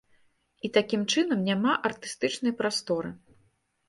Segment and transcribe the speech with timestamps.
[0.69, 3.13] І такім чынам няма артыстычнай прасторы.